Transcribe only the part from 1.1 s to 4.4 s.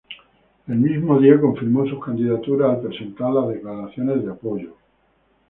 día confirmó su candidatura al presentar las declaraciones de